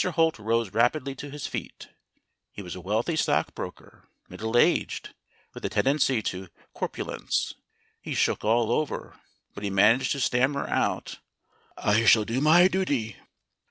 Holt 0.03 0.39
rose 0.39 0.71
rapidly 0.73 1.13
to 1.13 1.29
his 1.29 1.45
feet. 1.45 1.89
He 2.51 2.63
was 2.63 2.73
a 2.73 2.81
wealthy 2.81 3.15
stockbroker, 3.15 4.09
middle 4.29 4.57
aged, 4.57 5.13
with 5.53 5.63
a 5.63 5.69
tendency 5.69 6.23
to 6.23 6.47
corpu 6.75 7.03
lence. 7.05 7.53
He 8.01 8.15
shook 8.15 8.43
all 8.43 8.71
over, 8.71 9.19
but 9.53 9.63
he 9.63 9.69
managed 9.69 10.13
to 10.13 10.19
stammer 10.19 10.67
out, 10.67 11.19
"I 11.77 12.03
shall 12.05 12.25
do 12.25 12.41
my 12.41 12.67
duty." 12.67 13.17